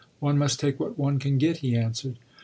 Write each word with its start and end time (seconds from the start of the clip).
One 0.19 0.39
must 0.39 0.59
take 0.59 0.79
what 0.79 0.97
one 0.97 1.19
can 1.19 1.37
get," 1.37 1.57
he 1.57 1.75
answered. 1.77 2.17